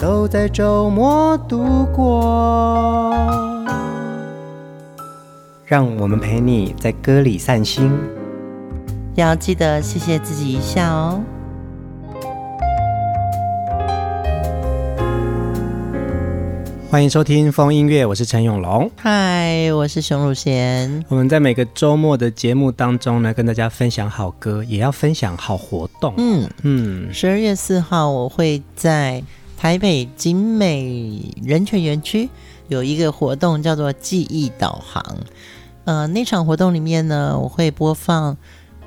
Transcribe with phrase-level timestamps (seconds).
[0.00, 3.14] 都在周末度过，
[5.66, 7.92] 让我们陪你在歌里散心，
[9.14, 11.20] 要记得谢谢自己一下哦。
[16.90, 18.90] 欢迎收听风音乐，我是陈永龙。
[18.96, 21.04] 嗨，我是熊汝贤。
[21.10, 26.14] 我们在每个周末的节目当中呢，跟大家分享好歌，也要分享好活动。
[26.16, 29.22] 嗯嗯，十二月四号我会在。
[29.60, 32.30] 台北景美人权园区
[32.68, 35.04] 有一个活动叫做记忆导航，
[35.84, 38.38] 呃，那场活动里面呢，我会播放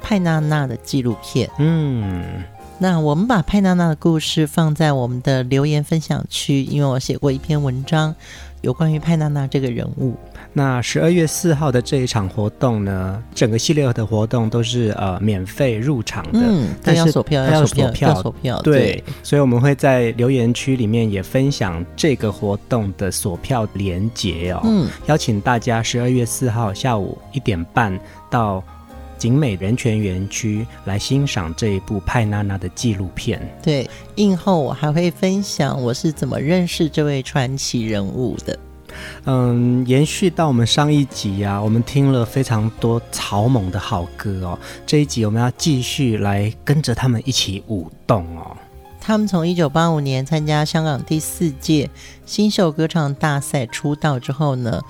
[0.01, 1.47] 派娜娜的纪录片。
[1.59, 2.43] 嗯，
[2.79, 8.15] 那我们把派娜娜的故事放在我们的留言分享区，因为我写过一篇文章，
[8.61, 10.15] 有关于派娜娜这个人物。
[10.55, 28.63] 那十二月四号的这一场活动呢，整个系列的活动都是呃免费入场的，嗯，但是要锁票，要锁票，要锁票，对，对，所以我们会在留言区里面也分享这个活动的锁票连结哦，嗯，邀请大家十二月四号下午一点半到
[29.17, 33.41] 景美人权园区来欣赏这一部派娜娜的纪录片。
[33.63, 38.55] 对，映后我还会分享我是怎么认识这位传奇人物的。
[39.25, 44.59] 嗯，延续到我们上一集啊，我们听了非常多草蜢的好歌哦。
[44.85, 48.57] 这一集我们要继续来跟着他们一起舞动哦。
[48.99, 51.89] 他们从一九八五年参加香港第四届
[52.25, 54.81] 新秀歌唱大赛出道之后呢，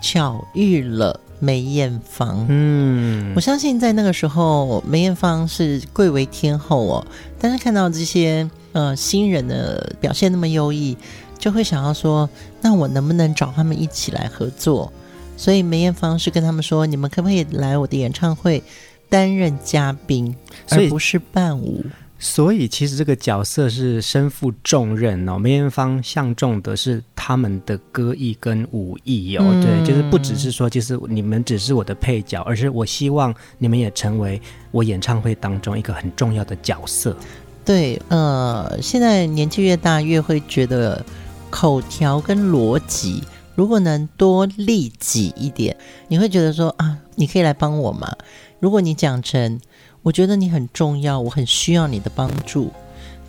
[0.00, 2.46] 巧遇了梅艳芳。
[2.48, 7.06] 嗯，我相信在那个时候，梅艳芳是贵为天后哦。
[7.38, 10.96] 但是看到这些呃新人的表现那么优异。
[11.38, 12.30] 就会想要说，
[12.62, 14.90] 那我能不能找他们一起来合作？
[15.36, 18.62] 所以梅艳芳是跟他们说，你们可不可以来我的演唱会
[19.08, 20.32] 担任嘉宾，
[20.68, 21.84] 而不是伴舞？
[22.18, 25.36] 所以其实这个角色是身负重任哦。
[25.36, 34.40] 梅艳芳相中的是他们的歌艺跟武艺哦，嗯、对，就是不只是说，就是你们只是我的配角，而是我希望你们也成为
[34.70, 37.16] 我演唱会当中一个很重要的角色。
[37.64, 41.04] 对，呃，现在年纪越大，越会觉得。
[41.52, 43.22] 口条跟逻辑，
[43.54, 45.76] 如果能多利己一点，
[46.08, 48.10] 你会觉得说啊，你可以来帮我吗？
[48.58, 49.60] 如果你讲成，
[50.02, 52.70] 我觉得你很重要，我很需要你的帮助，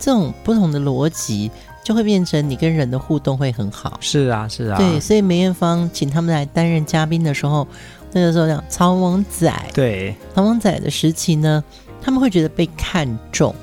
[0.00, 1.50] 这种不同的逻辑
[1.84, 3.98] 就会变成你跟人的互动会很好。
[4.00, 4.78] 是啊，是啊。
[4.78, 7.68] 对，所以梅艳芳请他们来担任嘉宾的时候，
[8.12, 11.62] 那个时候讲曹王仔，对，曹王仔的时期呢，
[12.00, 13.54] 他们会觉得被看重。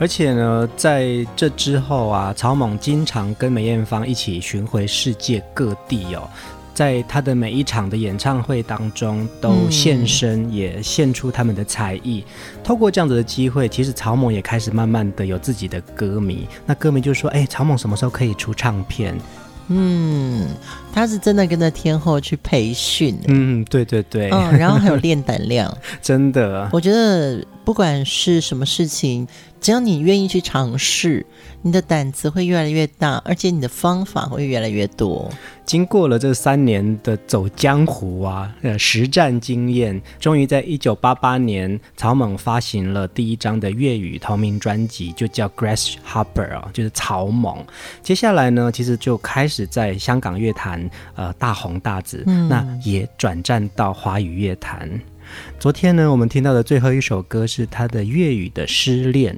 [0.00, 6.26] 而且呢，在这之后啊，草蜢经常跟梅艳芳一起巡回世界各地哦，
[6.72, 12.24] 在他的每一场的演唱会当中都现身，也献出他们的才艺。
[12.64, 16.48] 透过这样子的机会，其实草蜢也开始慢慢的有自己的歌迷。
[16.64, 19.14] 那歌迷就说：“哎，草蜢什么时候可以出唱片？”
[19.72, 20.48] 嗯，
[20.92, 23.18] 他是真的跟着天后去培训。
[23.28, 24.30] 嗯，对对对。
[24.30, 26.68] 嗯，然后还有练胆量， 真的。
[26.72, 29.26] 我觉得不管是什么事情。
[29.60, 31.26] 只要你愿意去尝试，
[31.60, 35.28] 你的胆子会越来越大，而且你的方法会越来越多。
[35.66, 46.24] 经过了这三年的走江湖啊，呃，实战经验，终于在一九八八年，草蜢发行了第一张的粤语同名专辑，就叫《Grasshopper》
[46.56, 47.58] 啊，就是草蜢。
[48.02, 50.79] 接下来呢，其实就开始在香港乐坛
[51.16, 54.88] 呃大红大紫，嗯、那也转战到华语乐坛。
[55.58, 59.34] 昨天呢，我们听到的最后一首歌是他的粤语的《失恋》。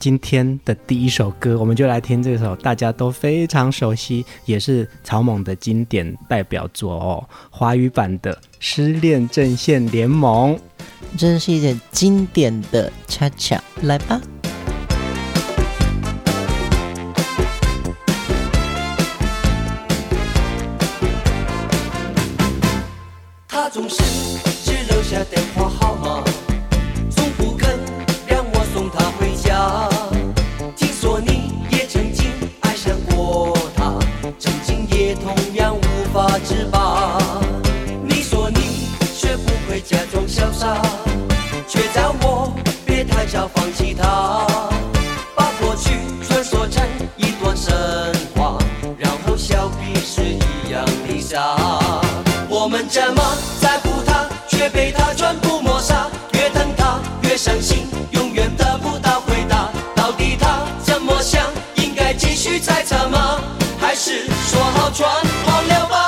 [0.00, 10.54] 今天的第一首歌，我们就来听这首大家都非常熟悉，也是草蜢的经典代表作哦，华语版的《失恋阵线联盟》，
[11.16, 14.20] 真是一件经典的恰恰，来吧。
[64.90, 65.08] 船
[65.44, 66.07] 好了吧？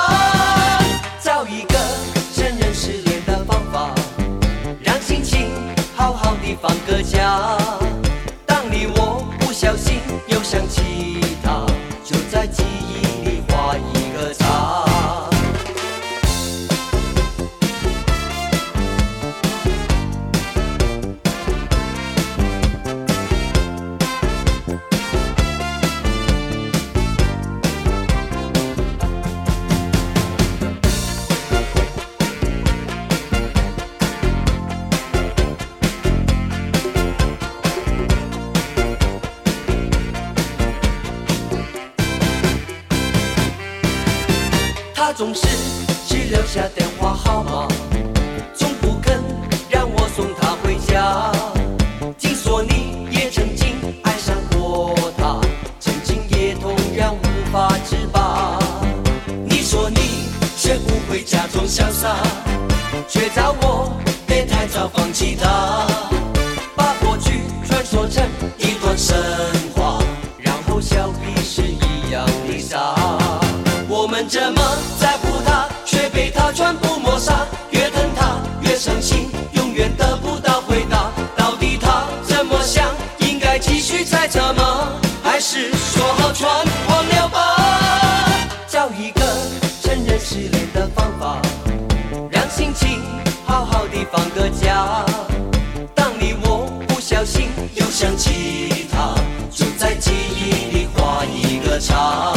[101.81, 102.33] 一个叉。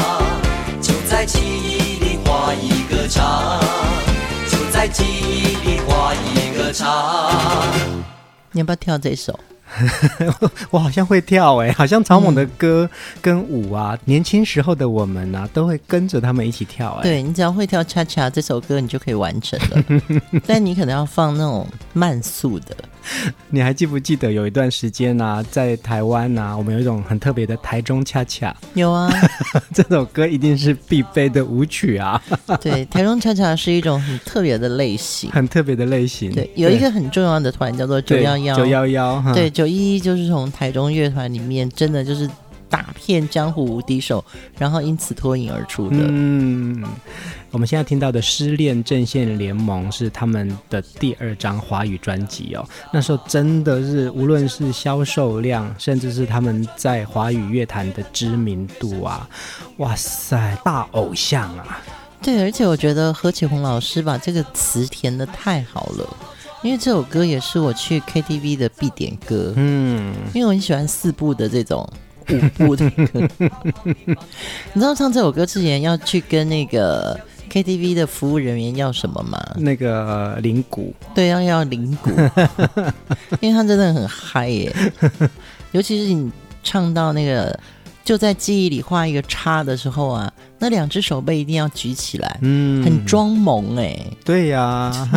[0.81, 3.61] 就在记忆里画一个叉，
[4.51, 7.31] 就在记忆里画一个叉。
[8.53, 9.39] 你要不要跳这首？
[10.71, 12.89] 我好像会跳哎、欸，好像草蜢的歌
[13.21, 17.03] 跟舞啊，嗯、年轻时候的我们啊，都会跟着他们一起跳哎、欸。
[17.03, 20.01] 对，你只要会跳恰恰这首歌，你就可以完成了。
[20.47, 22.77] 但你可能要放那种慢速的。
[23.51, 28.55] 你还记不记得有一段时间啊，在台湾啊，我们有一种很特别的台中恰恰。
[28.75, 29.11] 有啊，
[29.73, 32.23] 这首歌一定是必备的舞曲啊。
[32.61, 36.33] 对，台中恰恰是一种很特别的类型，很特别的类型。
[36.33, 39.23] 对，有一个很重要的团叫做九幺幺，九幺幺。
[39.35, 42.29] 对，九一一就是从台中乐团里面，真的就是
[42.69, 44.25] 打遍江湖无敌手，
[44.59, 45.97] 然后因此脱颖而出的。
[46.01, 46.83] 嗯。
[47.55, 52.69] 我们现在听到的《失恋阵线联盟》是他们的第二张华语专辑哦。
[52.93, 59.29] 那时候真的是，无论是销售量，甚至是他们在华语乐坛的知名度啊，
[59.77, 61.81] 哇塞，大偶像啊！
[62.21, 66.17] 对，而且我觉得何启宏老师把这个词填的太好了，
[66.61, 69.53] 因为这首歌也是我去 KTV 的必点歌。
[69.55, 71.89] 嗯，因为我很喜欢四部的这种
[72.31, 73.29] 舞步的歌。
[73.85, 77.17] 你知道唱这首歌之前要去跟那个。
[77.55, 79.41] KTV 的服务人员要什么吗？
[79.57, 82.11] 那个铃鼓，对，要要铃鼓，
[83.41, 84.75] 因为他真的很嗨耶，
[85.71, 86.29] 尤其是你
[86.65, 87.57] 唱到那个
[88.05, 95.09] 就在记忆里画一个叉的时候啊，那两只手背一定要举起来，嗯，很装萌哎，对呀、啊，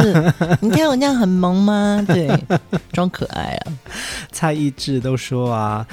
[0.62, 2.06] 你看我这样很萌吗？
[2.08, 2.30] 对，
[2.94, 3.74] 装可爱啊。
[4.32, 5.88] 蔡一智都说啊。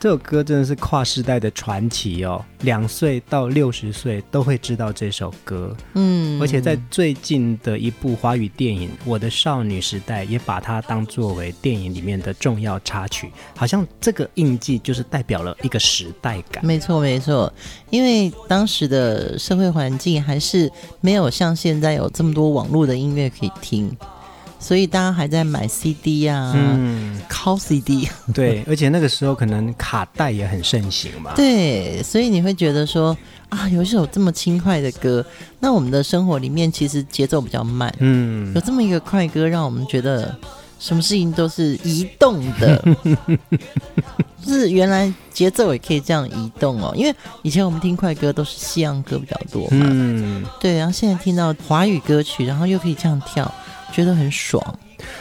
[0.00, 5.76] 这首歌真的是跨时代的传奇哦，两岁到六十岁都会知道这首歌。
[5.94, 16.64] 嗯，而且在最近的一部华语电影《我的少女时代》也把它当作为电影里面的重要插曲，好像这个印记就是代表了一个时代感。
[16.64, 17.52] 没错，没错，
[17.90, 23.90] 因为当时的社会环境还是没有像现在有这么多网络的音乐可以听。
[24.60, 31.32] 所以大家还在买 CD 啊，嗯，拷 CD，对，而且那个时候可能卡带也很盛行嘛。
[31.36, 33.16] 对，所以你会觉得说
[33.50, 35.24] 啊，有一首这么轻快的歌，
[35.60, 40.36] 那我们的生活里面其实节奏比较慢，嗯，有这么一个快歌，让我们觉得
[40.80, 42.84] 什么事情都是移动的，
[44.44, 46.92] 就是原来节奏也可以这样移动哦。
[46.96, 53.52] 因为以前我们听快歌都是西洋歌比较多嘛，嗯，对，然后现在听到华语歌曲，然后又可以这样跳。
[53.92, 54.62] 觉得很爽，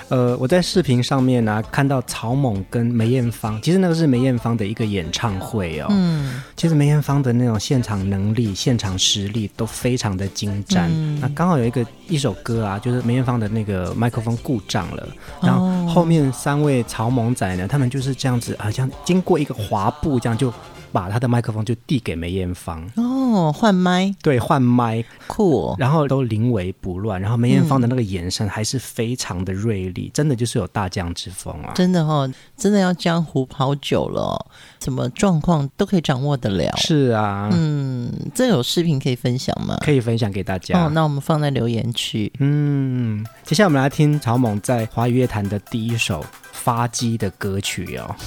[0.10, 5.88] 呃，我在视频上面呢、啊、看到曹猛跟梅艳芳，其实那个是梅艳芳的一个演唱会哦。
[5.90, 10.90] 嗯，其实梅艳芳的那种现场能力、现场实力都非常的精湛。
[10.92, 15.08] 嗯、那刚好有一个一首歌啊，就是梅艳芳的那个麦克风故障了，
[15.42, 20.54] 然后后面三位曹猛仔呢，他们就是这样子啊，像经过一个滑步，这样就
[20.92, 22.84] 把他的麦克风就递给梅艳芳。
[22.96, 23.07] 哦。
[23.38, 25.76] 哦，换麦，对，换麦，酷哦。
[25.78, 31.72] 然后都临危不乱，然后梅艳芳的那个眼神还是非常的锐利，嗯、真的就是有大将之风啊！
[31.76, 34.46] 真的哦，真的要江湖跑久了，哦，
[34.84, 36.74] 什么状况都可以掌握得了。
[36.78, 39.78] 是啊，嗯，这有视频可以分享吗？
[39.82, 40.86] 可以分享给大家。
[40.86, 42.32] 哦，那我们放在留言区。
[42.40, 46.24] 嗯，接下来我们来听曹猛在华语乐坛的第一首
[46.64, 48.16] 发迹的歌曲哦。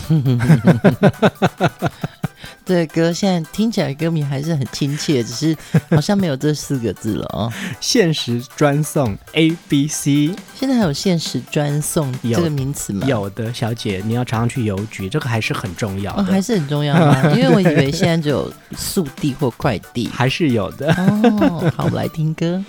[2.65, 5.57] 这个歌现在听起来歌名还是很亲切，只是
[5.91, 7.53] 好像没有这四个字了哦。
[7.81, 13.05] 限时专送 A B C，现在还有限时专送这个名词吗？
[13.09, 17.21] 有的，小姐，你要常常去邮局，这个还是很重要的，哦、还是很重要吗？
[17.35, 20.95] 因为我以为现在只有速递或快递，还是有的。
[20.95, 22.63] 哦，好，我们来听歌。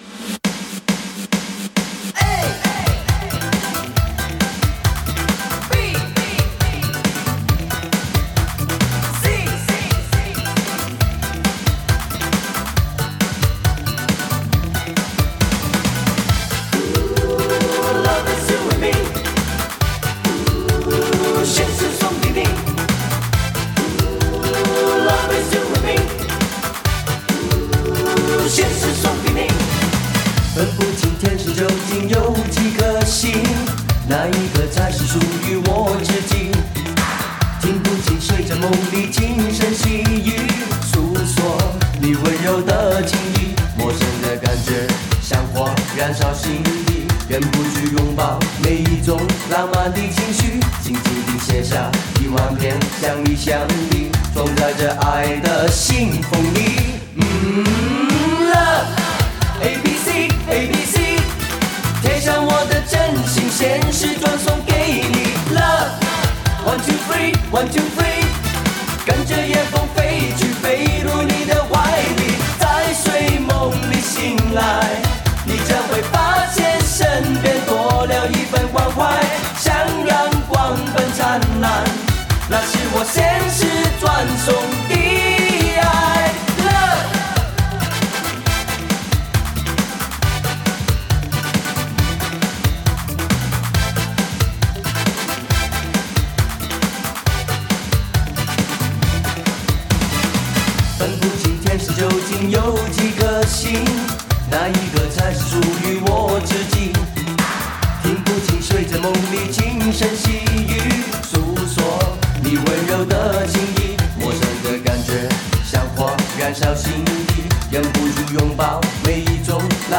[55.82, 56.41] 幸福。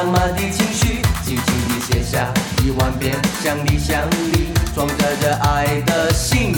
[0.05, 2.27] 妈妈的情绪，轻轻地写下，
[2.65, 6.52] 一万遍，想你，想你，装着热爱的心。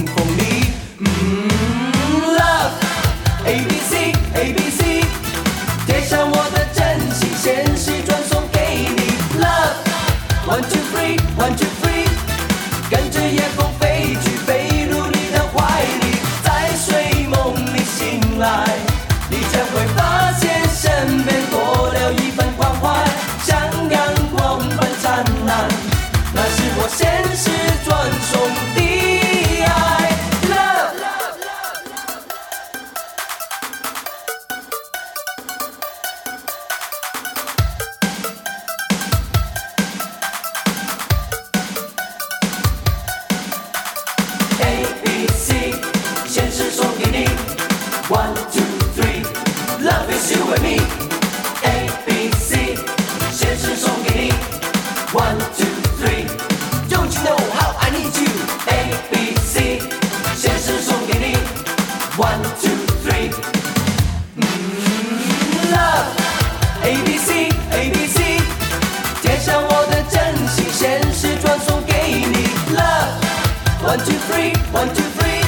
[73.95, 75.41] one two three one two three.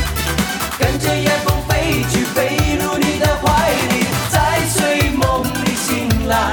[0.79, 6.53] 跟着夜风飞去飞入你的怀里在睡梦里醒来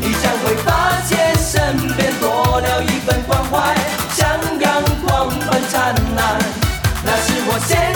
[0.00, 3.76] 你将会发现身边多了一份关怀
[4.14, 4.26] 像
[4.58, 6.40] 阳光般灿烂
[7.04, 7.92] 那是我先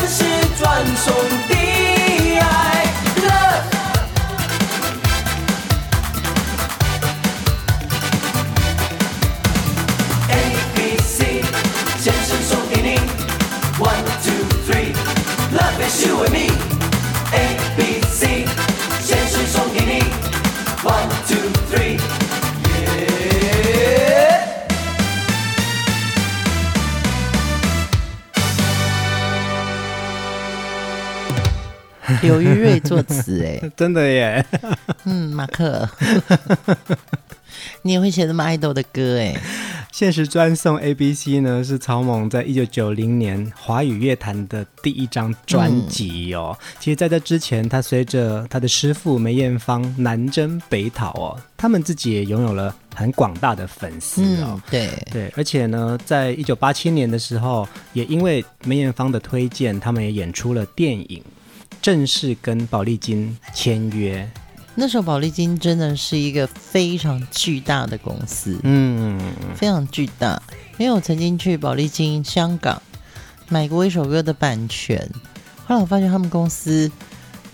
[32.22, 34.44] 柳玉瑞作词，哎， 真的耶。
[35.04, 35.88] 嗯，马克，
[37.82, 39.34] 你也会写这么爱豆的歌，哎。
[39.92, 46.56] 限时专送 A B C 呢，是曹猛在一九九零年华语乐坛的第一张专辑哦。
[46.58, 54.54] 嗯、其实，在这之前，他随着他的师傅梅艳芳南征北讨哦，他们自己也拥有了很广大的粉丝哦。
[54.54, 61.22] 嗯、对对，而且呢，在一九八七年的时候，也因为梅艳芳的推荐，他们也演出了电影，
[61.82, 64.30] 正式跟宝丽金签约。
[64.74, 69.20] 那时候宝丽金真的是一个非常巨大的公司，嗯，
[69.54, 70.40] 非常巨大。
[70.78, 72.80] 因为我曾经去宝丽金香港
[73.48, 75.06] 买过一首歌的版权，
[75.66, 76.90] 后来我发现他们公司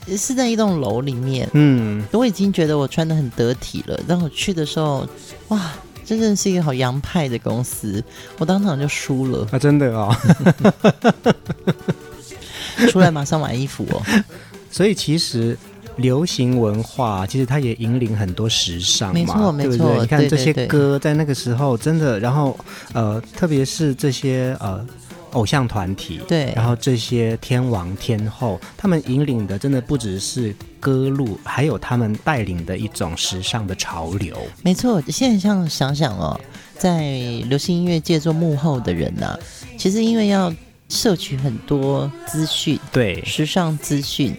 [0.06, 3.98] 是在一栋楼里面，嗯，我已经觉得我穿的很得体了。
[4.06, 5.04] 但我去的时候，
[5.48, 5.72] 哇，
[6.04, 8.02] 真正是一个好洋派的公司，
[8.38, 9.58] 我当场就输了啊！
[9.58, 10.14] 真的哦，
[12.90, 14.02] 出来马上买衣服哦。
[14.70, 15.56] 所以其实。
[15.98, 19.98] 流行文化其实它也引领很多时尚嘛，对不对？
[19.98, 22.56] 你看这些歌在那个时候真的，然后
[22.92, 24.86] 呃，特别是这些呃
[25.32, 34.36] 偶像团体，对，然后这些天王天后，他们引领的真的不只是歌路，还有他们带领的一种时尚的潮流。
[34.62, 36.40] 没错，现在像想想哦，
[36.78, 37.10] 在
[37.48, 39.38] 流行音乐界做幕后的人呢、啊，
[39.76, 40.54] 其实因为要
[40.88, 44.36] 摄取很多资讯，对，时尚资讯。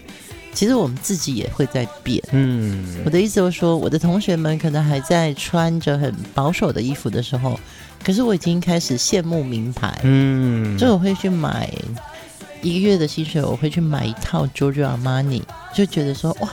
[0.52, 7.58] 其实我们自己也会在变，嗯，我的意思就是说，我的同学们可能还在穿着很保守的衣服的时候，
[8.02, 11.72] 可是我已经开始羡慕名牌，嗯，就我会去买
[12.62, 15.42] 一个月的薪水，我会去买一套 Giorgio Armani，
[15.72, 16.50] 就觉得说，哇，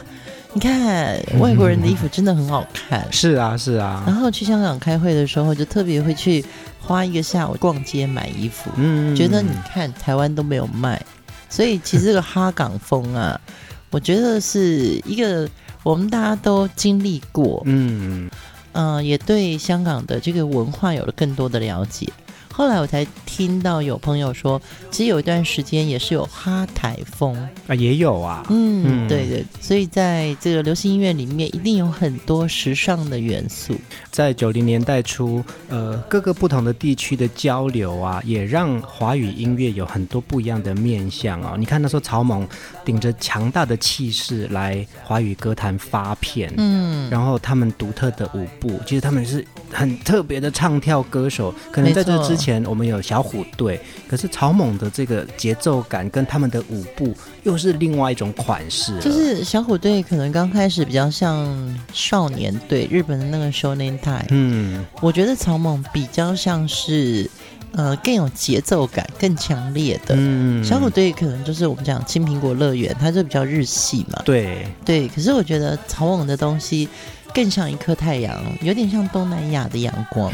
[0.58, 6.44] 你看外国人的衣服真的很好看，嗯， 是啊是啊，然后去香港开会的时候，就特别会去
[6.82, 11.00] 花一个下午逛街买衣服，嗯，觉得你看台湾都没有卖，
[11.48, 13.40] 所以其实这个哈港风啊。
[13.92, 15.48] 我觉得是一个
[15.84, 18.28] 我们大家都经历过，嗯
[18.74, 22.12] 嗯、呃，也对香港的这个文化有了更多的了解。
[22.58, 27.36] 后来我才听到有朋友说，其实有一段时间也是有哈台风。
[27.68, 29.08] 啊，也有啊，嗯，嗯。
[29.08, 33.76] 对对，所以在这个流行音乐里面，一定有很多时尚的元素。
[34.18, 41.56] 在九零年代初，呃，各个不同的地区的交流啊，也让华语音乐有很多不一样的面向哦。
[41.56, 42.44] 你看那时候草蜢
[42.84, 52.48] 顶着强大的气势来华语歌坛发片，嗯，然后他们独特的舞步，其实他们是很特别的唱跳歌手，可能在这之前。
[52.48, 53.78] 前我们有小虎队，
[54.10, 57.14] 可是曹猛的这个节奏感跟他们的舞步
[57.48, 59.00] 又是另外一种款式。
[59.00, 64.26] 就是小虎队可能刚开始比较像少年队，日本的那个 shonen 派。
[64.32, 67.30] 嗯，我觉得草蜢比较像是
[67.72, 70.14] 呃更有节奏感、更强烈的。
[70.18, 74.22] 嗯，小虎队可能就是我们讲青苹果乐园，它就比较日系嘛。
[74.26, 76.90] 对对，可是我觉得草蜢的东西。
[77.38, 80.34] 更像一颗太阳，有点像东南亚的阳光。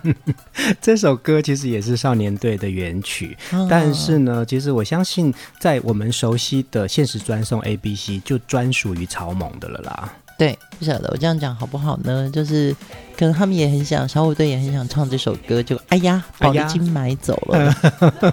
[0.78, 10.12] 这首歌其实也是少年队的原曲，哦、但是呢，其实我相信，在我们熟悉的现实专送 A B C 就专属于草蜢的了啦。
[10.38, 12.30] 对，不晓得我这样讲好不好呢？
[12.32, 12.72] 就是
[13.18, 17.74] 可能他们也很想，小虎队也很想唱这首歌，就哎呀，宝丽金买走了。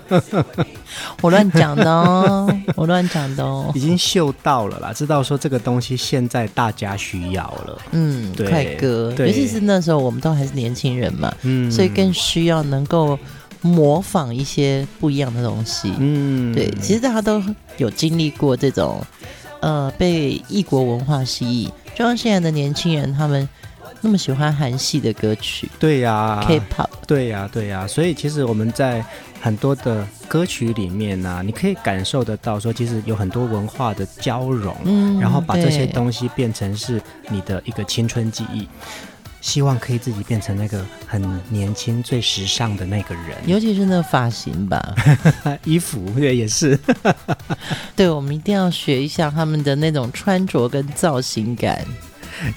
[0.07, 0.65] 哎、
[1.23, 3.71] 我乱讲的哦，我乱讲的哦。
[3.73, 7.81] 已经嗅到了啦，知道说这个东西现在大家需要了。
[7.89, 13.17] 嗯，对快歌，尤其是那时候我们都还是年轻人嘛，嗯，所以更需要能够
[13.61, 15.91] 模仿一些不一样的东西。
[15.97, 17.41] 嗯，对，其实大家都
[17.77, 19.03] 有经历过这种。
[19.61, 23.47] 呃，被异国文化吸引，就像现在的年轻人，他们
[24.01, 29.03] 那么喜欢韩系的歌曲，对呀、啊，K-pop，对呀、啊，对呀、啊，所以其实我们在
[29.41, 38.67] 很多的歌曲里面呢、啊，你可以感受得到，说其实有很多文化的交融，嗯，然后把这些东西变成是你的一个青春记忆。
[39.45, 44.95] 希望可以自己变成那个很年轻、最时尚的那个人，尤其是那发型吧，
[45.63, 46.77] 衣服对也是。
[47.95, 51.85] 对，我们一定要学一下他们的那种穿着跟造型感。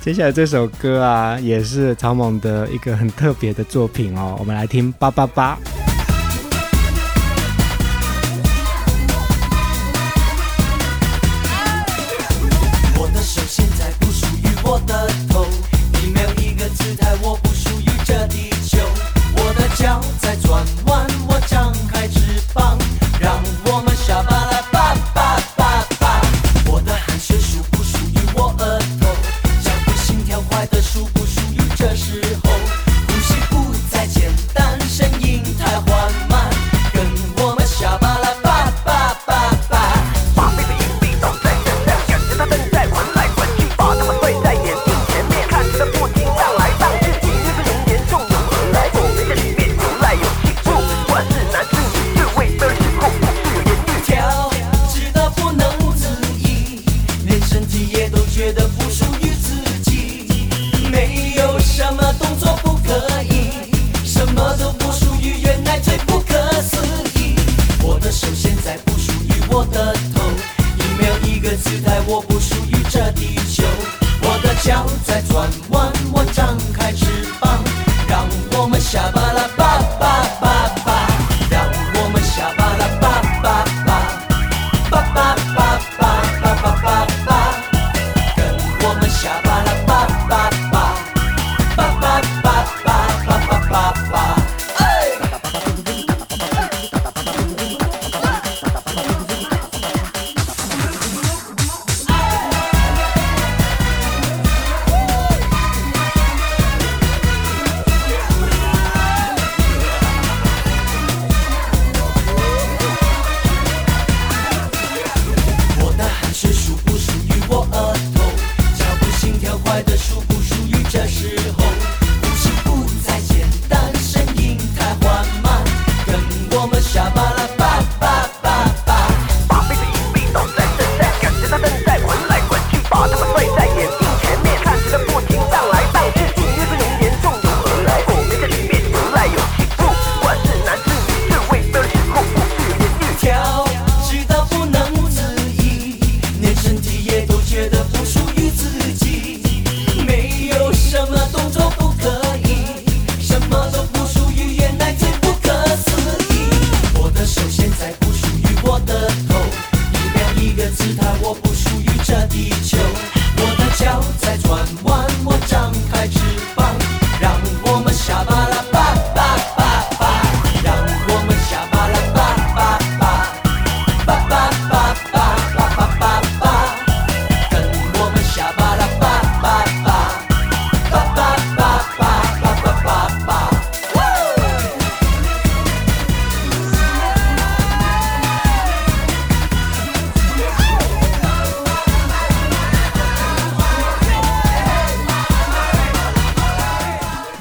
[0.01, 5.59] 接下来这首歌啊，也是草蜢的一个很特别的作品哦，我们来听八八八。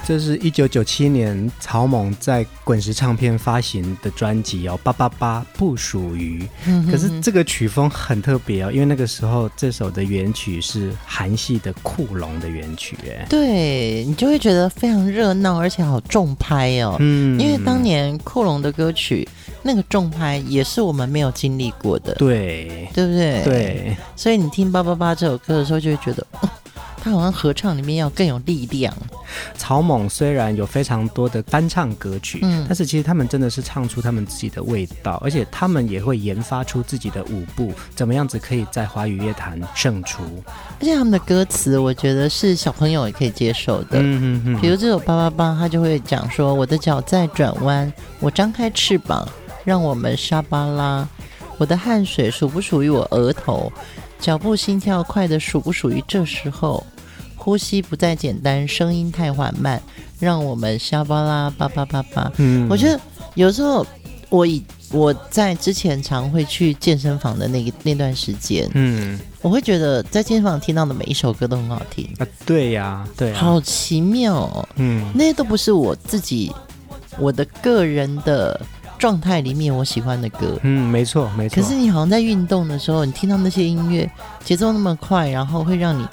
[0.07, 6.47] 这是一九九七年草蜢在滚石唱片发行的专辑哦，八八八不属于。
[6.89, 16.95] 可是这个曲风很特别哦，因为那个时候这首的原曲是韩系的酷龙的原曲，哎，对，你就会觉得非常热闹，而且好重拍哦。
[17.01, 19.27] 嗯，因为当年酷龙的歌曲
[19.61, 23.43] 那个重拍也是我们没有经历过的，对，对不对？
[23.43, 26.25] 对，所以你听八八八这首歌的时候，就会觉得。
[26.39, 26.49] 哦
[27.07, 28.93] 它好像合唱里面要更有力量。
[29.57, 40.21] 草蜢虽然有非常多的翻唱歌曲，嗯，但是其实他们真的是唱出他们自己的味道，而且他们也会研发出自己的舞步，怎么样子可以在华语乐坛胜出。
[40.79, 43.99] 而且他们的歌词，我觉得是小朋友也可以接受的。
[43.99, 44.61] 嗯嗯嗯。
[44.61, 49.27] 比如这首八八八，他就会讲说：“我的脚在转弯，我张开翅膀，
[49.63, 51.07] 让我们沙巴拉。
[51.57, 53.71] 我的汗水属不属于我额头？
[54.19, 56.85] 脚步心跳快的属不属于这时候？”
[57.47, 59.81] 呼吸不再简单，声音太缓慢，
[60.19, 62.29] 让我们沙巴拉巴巴巴巴。
[62.35, 62.99] 嗯，我觉得
[63.35, 63.87] 有时候
[64.27, 72.27] 我以我在之前常会去健身房的那个那段时间，嗯，我会觉得在健身房听到的每一首歌都很好听啊。
[72.45, 74.67] 对呀、啊，对、啊，好奇妙哦。
[74.75, 76.51] 嗯，那些都不是我自己
[77.17, 78.59] 我的个人的
[78.97, 80.59] 状态里面我喜欢的歌。
[80.63, 81.63] 嗯，没错没错。
[81.63, 84.11] 可是你好像在运动的时候，你听到那些音乐
[84.43, 86.05] 节奏那么快，然后会让你。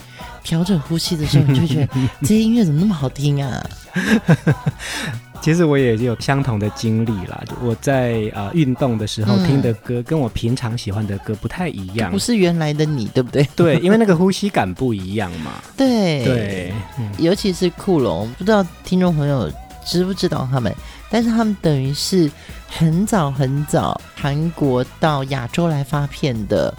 [0.44, 1.88] 调整呼吸的时候，你就觉得
[2.20, 3.66] 这些音乐怎么那么好听啊？
[5.40, 7.42] 其实我也有相同的经历啦。
[7.62, 12.11] 我在呃运动的时候听的歌，跟我平常喜欢的歌不太一样。
[12.11, 13.46] 不是原来的你，对不对？
[13.54, 15.52] 对，因为那个呼吸感不一样嘛。
[15.76, 19.52] 对对、嗯，尤其是酷龙，不知道听众朋友
[19.85, 20.74] 知不知道他们？
[21.11, 22.30] 但是他们等于是
[22.66, 26.72] 很早很早韩国到亚洲来发片的。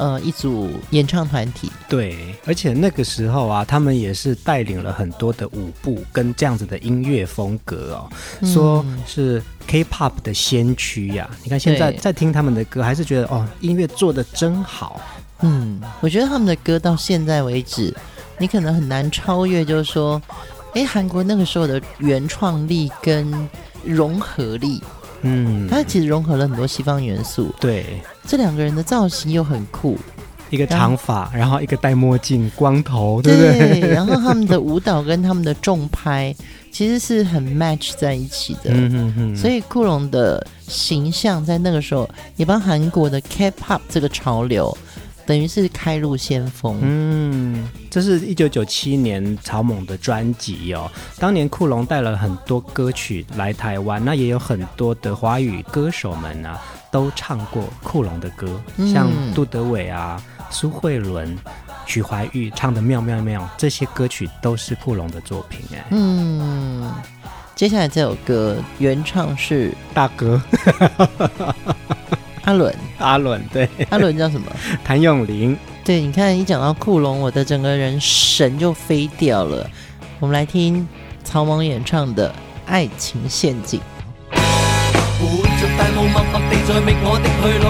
[0.00, 8.10] 呃，一组演唱团体，对，而且那个时候啊，他们也是带领了很多的舞步跟这样子的音乐风格哦，
[8.40, 11.36] 嗯、说是 K-pop 的先驱呀、啊。
[11.44, 14.98] 你看现在在听他们的歌，还是觉得哦，音乐做的真好。
[15.42, 17.94] 嗯，我觉得他们的歌到现在为止，
[18.38, 20.18] 你可能很难超越，就是说，
[20.72, 23.30] 哎，韩国那个时候的原创力跟
[23.84, 24.82] 融合力。
[25.22, 27.54] 嗯，它其实融合了很多西方元素。
[27.60, 29.98] 对，这两个人的造型又很酷，
[30.50, 33.80] 一个长发，然后，一个戴墨镜、光头，对不对？
[33.80, 36.34] 对，然后他们的舞蹈跟他们的重拍
[36.72, 38.70] 其实是很 match 在一起的。
[38.70, 39.36] 嗯嗯嗯。
[39.36, 44.76] 所以库龙的形象在那个时候也帮韩国的 K-pop 这个潮流。
[45.26, 46.78] 等于是开路先锋。
[46.82, 50.90] 嗯，这是一九九七年草蜢的专辑哦。
[51.18, 58.60] 当年酷龙带了很多歌曲来台湾，那也有很多的华语歌手们啊，都唱过酷龙的歌，
[58.92, 61.36] 像杜德伟啊、苏慧伦、
[61.86, 65.84] 许怀玉唱的《妙妙妙》，这些歌曲都是库龙的作品哎。
[65.90, 66.92] 嗯，
[67.54, 70.40] 接下来这首歌原唱是大哥
[72.50, 74.50] 阿伦，阿伦对，阿伦叫什么？
[74.84, 75.56] 谭咏麟。
[75.84, 79.64] 对，你看一讲到库龙，我的整个人神就飞掉了。
[80.18, 80.88] 我们来听
[81.22, 82.28] 草蜢演唱的
[82.66, 83.78] 《爱情陷阱》。
[84.32, 85.26] 活
[85.60, 87.66] 着大雾默默地在觅我的去路，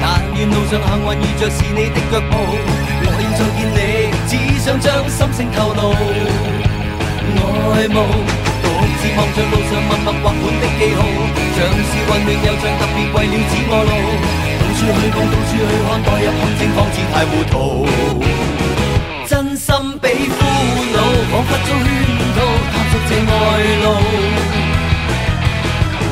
[0.00, 2.32] 但愿路上幸运遇着是你的脚步。
[3.04, 3.78] 我要再见你，
[4.26, 4.32] 只
[4.64, 5.92] 想将心声透露。
[7.74, 8.00] 爱慕
[9.02, 11.02] 是望着路上默默画满的记号，
[11.56, 13.90] 像是混乱又像特别为了指我路。
[14.72, 17.54] 到处去望，到处去看，堕入陷阱方知太糊涂。
[19.26, 19.66] 真心
[20.00, 20.38] 比苦
[20.94, 20.96] 恼，
[21.30, 21.86] 仿佛遭圈
[22.36, 22.38] 套，
[22.70, 23.34] 探索这爱
[23.82, 23.84] 路。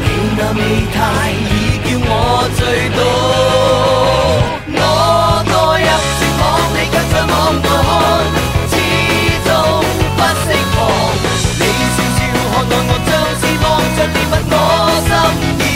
[0.03, 0.05] 你
[0.37, 0.59] 那美
[0.93, 0.99] 态
[1.31, 2.13] 已叫我
[2.59, 2.61] 醉
[2.97, 2.99] 倒，
[4.67, 4.79] 我
[5.47, 6.43] 堕入情网，
[6.75, 8.40] 你却在网内看，
[14.01, 15.13] 是望着
[15.59, 15.70] 猎物，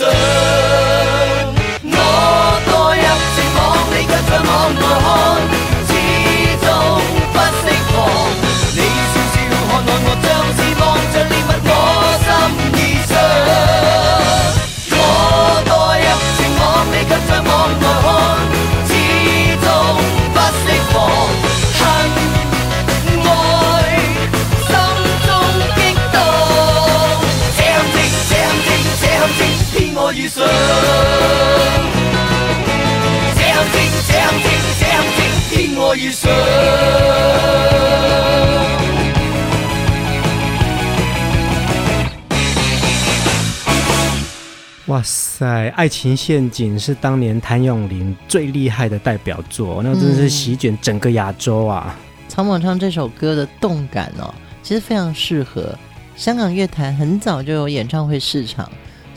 [0.00, 0.89] coração.
[44.86, 45.46] 哇塞！
[45.74, 51.96] 《爱情陷阱》是当年谭咏麟最厉害的代表作，那真的是席卷整个亚洲啊！
[52.28, 54.34] 草蜢唱这首歌的动感哦，
[54.64, 55.78] 其实非常适合
[56.16, 58.68] 香港乐坛，很早就有演唱会市场，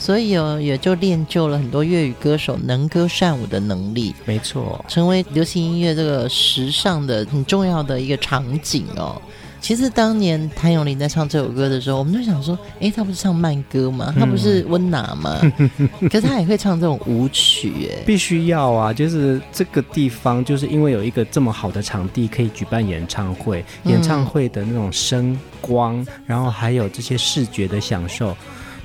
[0.03, 4.13] 所以哦也就练就了很多粤语歌手能歌善舞的能力。
[4.25, 9.21] 没错，成为流行音乐这个时尚的很重要的一个场景哦。
[9.61, 14.13] 其实当年谭咏麟在唱这首歌的时候，我们就想说，哎，他不是唱慢歌吗？
[14.19, 15.39] 他不是温拿吗？
[15.57, 18.91] 嗯、 可是他也会唱这种舞曲，哎，必须要啊！
[18.91, 28.35] 就是这个地方，就是因为有一个这么好的场地可以举办演唱会，演唱会的那种声光，然后还有这些视觉的享受。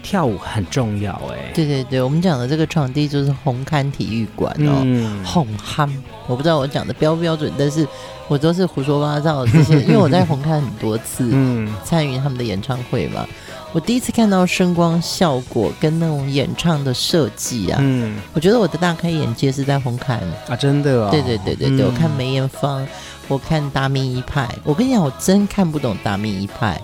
[0.08, 5.86] 跳舞很重要哎，对对对，我们讲的这个场地就是红磡体育馆哦，嗯、红磡，
[6.26, 7.86] 我不知道我讲的标不标准，但是
[8.26, 13.28] 我都是胡说八道，这 些因为我在红磡很多次，嗯，参与他们的演唱会嘛，
[13.74, 20.18] 我第一次看到声光效果跟那种演唱的设计啊，嗯，我觉得我的大开眼界是在红磡。
[20.48, 22.86] 啊，真的对对对对对，嗯、我看梅艳芳，
[23.28, 26.80] 我看达明一派，我跟你讲，我真看不懂达明一派，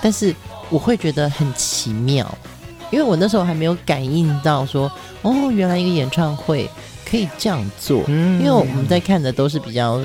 [0.00, 0.32] 但是
[0.70, 2.32] 我会觉得很奇妙。
[2.90, 4.90] 因为我那时候还没有感应到说，
[5.22, 6.68] 哦，原来一个演唱会
[7.08, 8.02] 可以这样做。
[8.06, 10.00] 嗯，因为我们在看的都是比较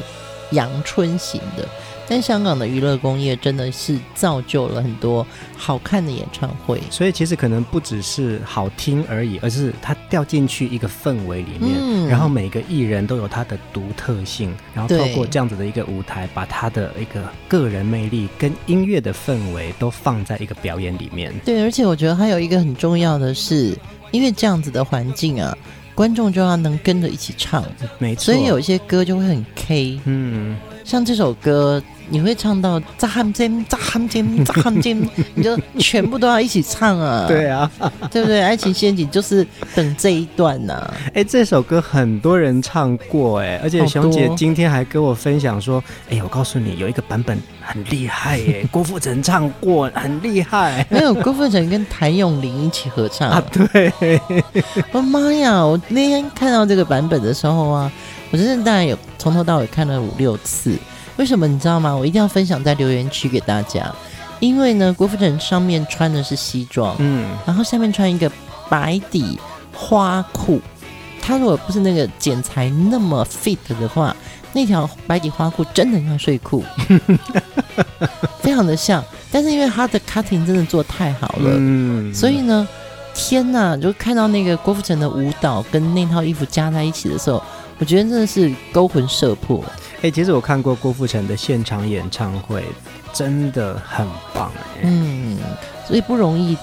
[0.52, 1.68] 阳春型的，
[2.08, 5.26] 但香港的娱乐工业真的是造就了很多
[5.58, 21.34] 好看的演唱会，所以其实可能不只是好听而已，而是它掉进去一个氛围里面，嗯、然后每个艺人都有他的独特性，然后透过这样子的一个舞台，把他的一个个人魅力跟音乐的氛围都放在一个表演里面。
[21.46, 23.78] 对，而且我觉得还有一个很重要的是，
[24.12, 25.58] 因为这样子的环境啊。
[25.96, 27.64] 观众就要能跟着一起唱，
[28.00, 31.82] 没错，所以有一些歌就会很 K，嗯，像这首歌。
[32.10, 35.02] 你会唱到扎汉尖扎汉尖 扎汉尖，
[35.34, 37.26] 你就全部都要一起唱啊！
[37.32, 37.72] 对啊，
[38.12, 38.42] 对不对？
[38.42, 40.94] 爱情陷阱就是等这一段呐、啊。
[41.14, 50.86] 哎，这首歌很多人唱过哎，而且熊姐今天还跟我分享说，哎，我告诉你有一个版本很厉害耶，郭富城唱过很厉害。
[50.90, 53.44] 没有郭富城跟谭咏麟一起合唱啊？
[53.52, 53.92] 对，
[54.92, 55.64] 我 妈呀！
[55.66, 57.92] 我那天看到这个版本的时候啊，
[58.32, 60.78] 我真的大概有从头到尾看了五六次。
[61.18, 61.96] 为什么你知道吗？
[61.96, 63.94] 我一定要分享在留言区给大家，
[64.40, 68.32] 因为呢，郭富城上面穿的是西装，嗯，然后下面穿一个
[68.68, 69.40] 白底
[69.72, 70.60] 花裤，
[71.22, 74.16] 他如果不是那个剪裁那么 fit 的话，
[74.54, 76.64] 那条白底花裤真的像睡裤，
[78.40, 79.04] 非常的像。
[79.32, 82.68] 但是因为他的 cutting 真的做太好了，嗯，所以呢，
[83.16, 87.42] 天呐，就看到那个郭富城的舞蹈跟那套衣服加在一起的时候，
[87.80, 89.64] 我觉得真的是勾魂摄魄。
[89.98, 92.64] 哎、欸，其实我看过郭富城的现场演唱会，
[93.12, 94.82] 真的很棒哎。
[94.84, 95.40] 嗯，
[95.88, 96.56] 所以不容易。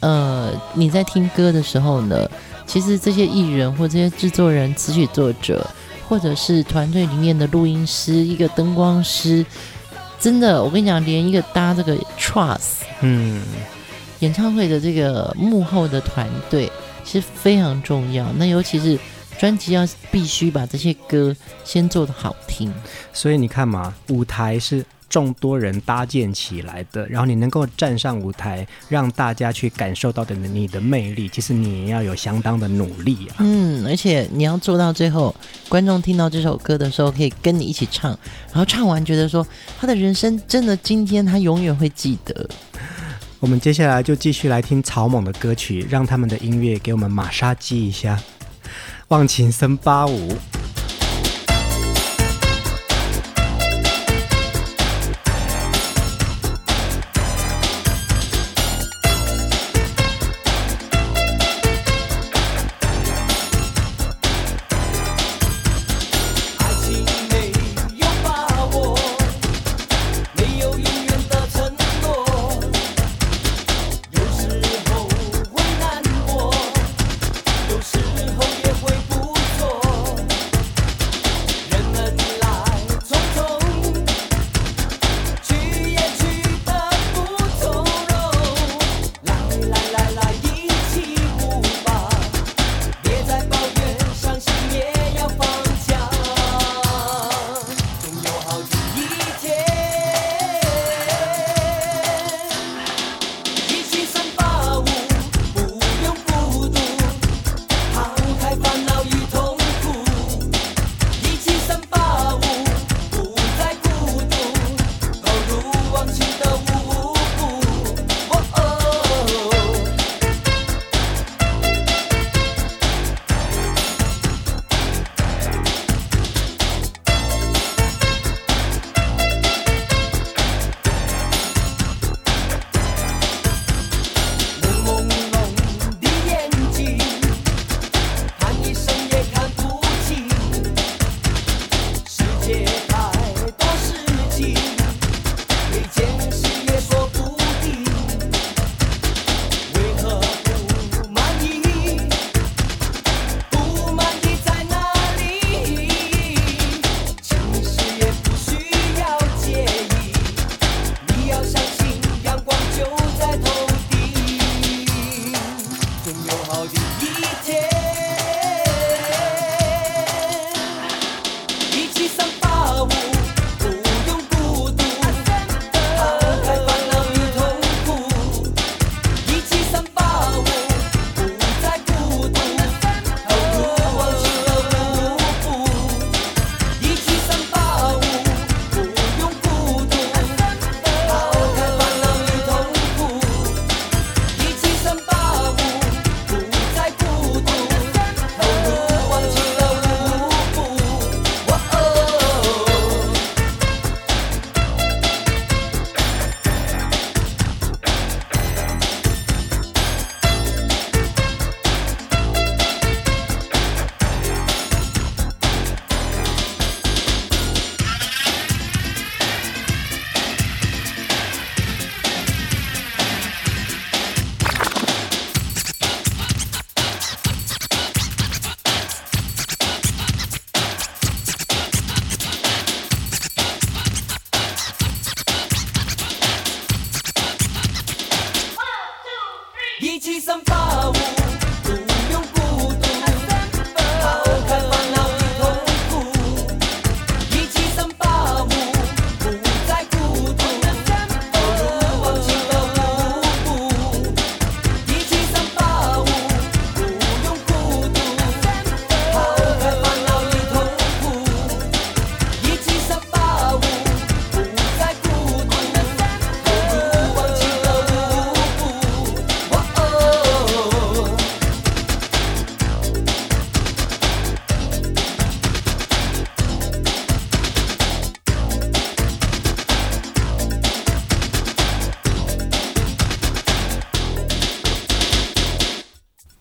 [0.00, 2.28] 呃，你在听歌的时候呢，
[2.66, 5.66] 其实这些艺人或这些制作人、词曲作者，
[6.08, 9.44] 或者是团队里面的录音师、一个灯光师，
[10.18, 13.42] 真的，我跟你讲，连一个搭这个 trust，嗯，
[14.20, 16.72] 演唱会的这个幕后的团队，
[17.04, 18.26] 其实非常重要。
[18.36, 18.98] 那尤其是。
[19.38, 22.74] 专辑要必须把这些歌先做的好听，
[23.12, 33.36] 所以你看嘛，舞台是众多人搭建起来的，然后你能够站上舞台，让大家去感受到的你的魅力，其实你也要有相当的努力啊。
[33.38, 35.34] 嗯，而且你要做到最后，
[35.68, 38.10] 观众听到这首歌的时候，可以跟你一起唱，
[38.48, 39.46] 然后唱完觉得说，
[39.80, 42.48] 他的人生真的今天他永远会记得。
[43.40, 48.20] 我们接下来就继续来听草蜢的歌曲，让他们的音乐给我们马杀鸡一下。
[49.08, 50.36] 忘情森巴舞。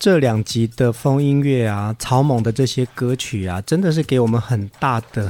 [0.08, 5.30] 这两集的风音乐啊，草蜢的这些歌曲啊，真的是给我们很大的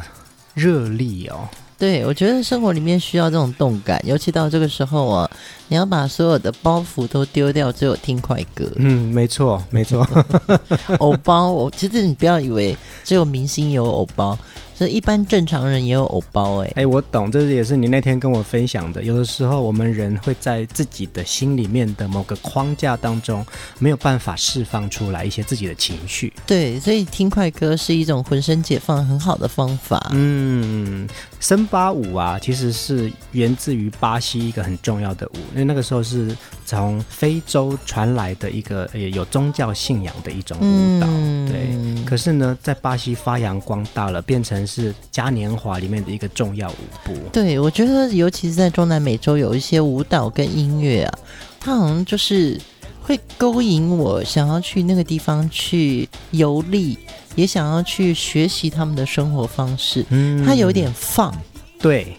[0.53, 1.49] 热力哦。
[1.79, 5.27] 对，我觉得生活里面需要这种动感，尤其到这个时候啊，
[5.67, 8.71] 你要把所有的包袱都丢掉，只有听快歌。
[8.75, 10.07] 嗯，没错，没错。
[10.99, 14.37] 偶包，我其实你不要以为只有明星有偶包。
[14.77, 19.01] 这一般正常人也有偶包哎、欸、哎，我懂，这也是你那天跟我分享的。
[19.01, 23.43] 有的时候我们人会在自己的心里面的某个框架当中，
[23.79, 26.31] 没有办法释放出来一些自己的情绪。
[26.45, 30.11] 对，所以听快歌是一种浑身解放很好的方法。
[30.11, 31.09] 嗯，
[31.39, 41.07] 森巴舞啊，其实是源自于巴西一个很重要的舞，因为那个时候是从非洲传来的一个也有宗教信仰的一种舞蹈。
[41.09, 47.13] 嗯、对，可是呢，在巴西发扬光大了，变成是嘉年华里面的一个重要舞步。
[47.31, 51.19] 对，我觉得尤其是在中南美洲，有一些舞蹈跟音乐啊，
[51.59, 52.59] 它好像就是
[53.01, 56.97] 会勾引我，想要去那个地方去游历，
[57.35, 60.05] 也想要去学习他们的生活方式。
[60.09, 61.33] 嗯，它有点放，
[61.79, 62.17] 对，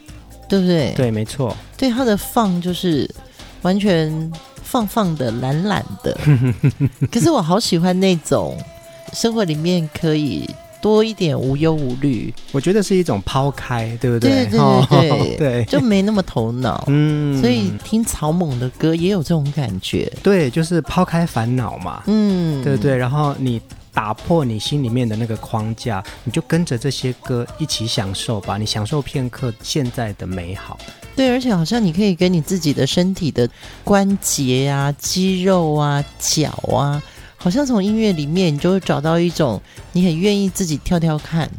[0.49, 0.94] 对不对？
[0.96, 1.55] 对，没错。
[1.76, 3.09] 对，它的放就是
[3.62, 4.32] 完全
[4.62, 6.16] 放放的、懒懒的。
[7.12, 8.57] 可是我好喜欢那种
[9.12, 10.49] 生活里面可以。
[10.81, 14.31] 多一点无忧无虑，我觉得是一种抛开，对不对？
[14.31, 16.85] 对对对对，哦、 对，就没那么头脑。
[16.87, 20.12] 嗯，所以听草蜢的歌也有这种感觉。
[20.22, 22.03] 对，就是抛开烦恼嘛。
[22.07, 22.97] 嗯，对对。
[22.97, 23.61] 然后你
[23.93, 28.57] 打破你心里面的那个框架，你就跟着这些歌一起享受吧。
[28.57, 30.79] 你享受片刻现在的美好。
[31.16, 33.49] 对，而且好像你可以跟你自己的身体的
[33.83, 37.03] 关节啊、肌肉啊、脚啊。
[37.49, 39.59] 好像从音乐里面，你就会找到一种
[39.92, 41.51] 你很愿意自己跳跳看，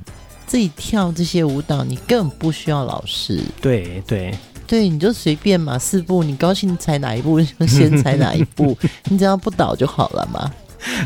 [0.45, 3.41] 自己跳这些舞蹈，你根本不需要老师。
[3.59, 4.31] 对对
[4.67, 10.53] 对，你就随便嘛，四步，你高兴踩哪一步就 先踩哪一步，你只要不倒就好了嘛。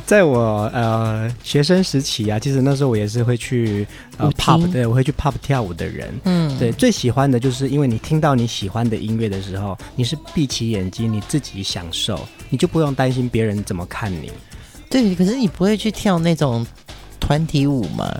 [0.05, 6.13] 在我呃学生时期啊，其实那时候我也是会去呃 pop 对，我会去 pop 跳舞的人。
[6.25, 12.19] 嗯，对，最喜欢的就是因为你听到你喜欢的音乐的时候，你是闭起眼睛，你自己享受，
[12.49, 14.29] 你就不用担心别人怎么看你。
[14.93, 16.63] 对，可是你不会去跳那种
[17.19, 18.15] 团体舞吗？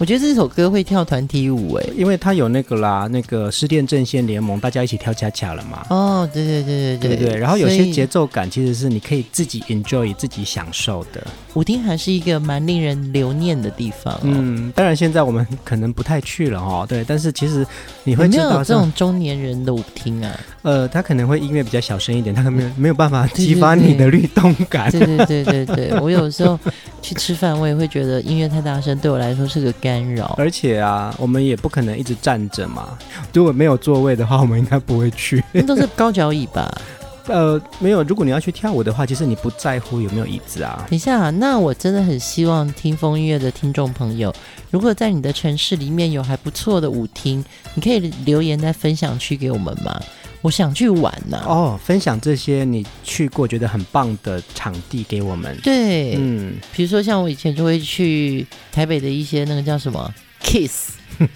[0.00, 5.84] 我觉得这首歌会跳团体舞诶，因为它有那个啦，那个失恋阵线联盟，大家一起跳恰恰了嘛。
[5.90, 7.36] 哦，对对对对对对对。
[7.36, 11.26] 然后有些节奏感其实是你可以自己 enjoy 自己享受的。
[11.54, 14.20] 舞厅还是一个蛮令人留念的地方哦。
[14.22, 16.86] 嗯，当然现在我们可能不太去了哦。
[16.88, 17.66] 对，但是其实
[18.04, 20.38] 你会知道有没有这种中年人的舞厅啊？
[20.62, 24.88] 呃，他可能会音乐比较小声一点，他可能没有没有办法激发你的律动感。
[24.92, 26.56] 对对对对对，我有时候
[27.02, 30.34] 去吃饭，我也会觉得音乐太大声，对我来说是个干扰。
[30.38, 32.98] 而且啊，我们也不可能一直站着嘛。
[33.32, 35.42] 如果没有座位的话，我们应该不会去。
[35.52, 36.70] 那都是高脚椅吧？
[37.28, 38.02] 呃，没有。
[38.04, 40.86] 如果你要去跳舞的话，其实你不在乎有没有椅子啊。
[40.88, 44.34] 等一下，那我真的很希望听风音乐的听众朋友，
[44.70, 50.00] 如果在你的城市里面有还不错的舞厅，你可以留言在分享区给我们吗？
[50.40, 51.46] 我想去玩呢、啊！
[51.46, 55.56] 哦，分享这些你去过觉得很棒的场地给我们。
[55.62, 60.92] 对，嗯，比如说像我以前就会去台北的一些那个叫什么 Kiss，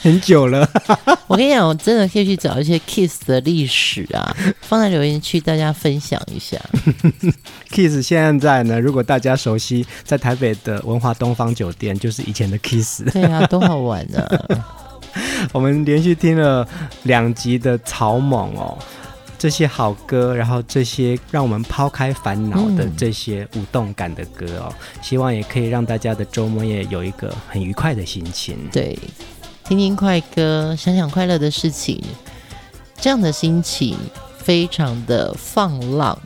[0.00, 0.68] 很久了。
[1.28, 6.58] 我跟你讲，我真的可以去找一些 Kiss 的历史啊，放在留言区大家分享一下。
[7.70, 13.04] Kiss 现在呢，如果大家熟悉，在台北的文化东方酒店，就是以前的 Kiss。
[13.12, 14.83] 对啊，多好玩啊！
[15.52, 16.66] 我们连续听了
[17.04, 18.78] 两集的草蜢哦，
[19.38, 28.56] 这些好歌，然后这些让我们抛开烦恼的这些舞动感的歌哦，嗯、希望也可以让大家的周末也有一个很愉快的心情。
[28.72, 28.98] 对，
[29.64, 32.02] 听听快歌，想想快乐的事情，
[32.96, 33.96] 这样的心情
[34.38, 36.18] 非常的放浪。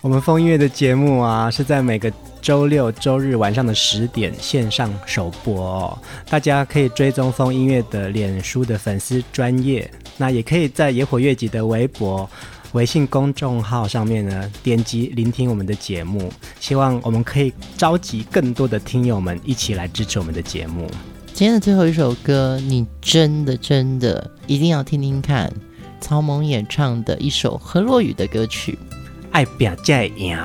[0.00, 2.12] 我们风音乐的节目啊，是在每个
[2.44, 12.28] 周六、周日晚上的十点线上首播哦，大家可以追踪风音乐的脸书的粉丝专页，那也可以在野火乐集的微博
[12.72, 16.30] 微信公众号上面呢，点击聆听我们的节目。
[16.60, 20.86] 希望我们可以召集更多的听友们一起来支持我们的节目。
[21.32, 25.50] 今天的最后一首歌，你真的真的一定要听听看，
[25.98, 28.78] 曹猛演唱的一首何洛雨的歌曲
[29.32, 30.36] 《爱拼才会赢》。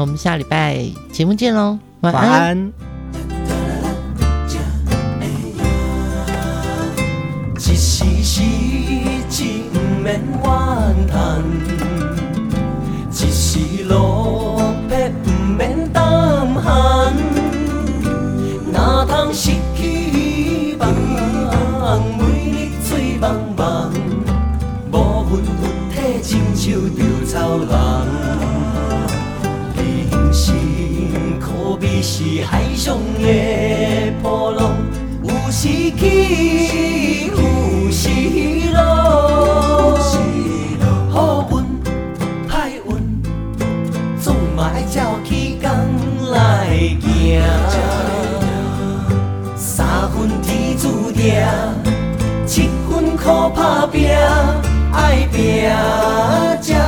[0.00, 2.30] 我们下礼拜节目见喽，晚安。
[2.30, 2.72] 晚安。
[7.56, 8.42] 一时时
[9.28, 9.42] 志
[9.72, 11.42] 不免怨叹，
[13.10, 16.00] 一时落魄不免胆
[16.54, 17.12] 寒，
[18.72, 20.88] 哪通失去希望？
[22.16, 22.22] 每
[22.52, 23.90] 日醉茫茫，
[24.92, 24.94] 无
[25.24, 27.58] 魂魂体，亲像稻草。
[27.58, 28.47] 人
[32.20, 34.74] 是海上的波浪，
[35.22, 38.08] 有时起，有时
[38.74, 39.96] 落。
[41.12, 41.54] 好运
[42.50, 43.22] 歹运，
[44.20, 45.70] 总嘛爱照起工
[46.32, 46.66] 来
[47.00, 47.40] 行。
[49.54, 51.36] 三分天注定，
[52.44, 54.10] 七分靠打拼，
[54.92, 55.70] 爱拼
[56.60, 56.87] 才